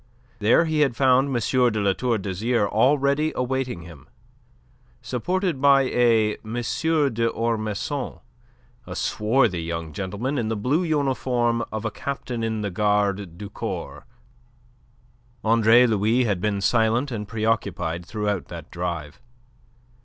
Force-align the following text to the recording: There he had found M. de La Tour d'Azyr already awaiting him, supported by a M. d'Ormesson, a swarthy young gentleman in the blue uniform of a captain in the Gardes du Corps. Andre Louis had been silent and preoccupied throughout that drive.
There 0.39 0.65
he 0.65 0.79
had 0.79 0.95
found 0.95 1.27
M. 1.27 1.33
de 1.71 1.79
La 1.79 1.93
Tour 1.93 2.17
d'Azyr 2.17 2.67
already 2.67 3.33
awaiting 3.35 3.83
him, 3.83 4.07
supported 4.99 5.61
by 5.61 5.83
a 5.83 6.37
M. 6.43 6.55
d'Ormesson, 6.55 8.19
a 8.87 8.95
swarthy 8.95 9.61
young 9.61 9.93
gentleman 9.93 10.39
in 10.39 10.47
the 10.47 10.55
blue 10.55 10.81
uniform 10.81 11.63
of 11.71 11.85
a 11.85 11.91
captain 11.91 12.43
in 12.43 12.61
the 12.61 12.71
Gardes 12.71 13.37
du 13.37 13.47
Corps. 13.47 14.07
Andre 15.43 15.85
Louis 15.85 16.23
had 16.23 16.41
been 16.41 16.61
silent 16.61 17.11
and 17.11 17.27
preoccupied 17.27 18.03
throughout 18.03 18.47
that 18.47 18.71
drive. 18.71 19.21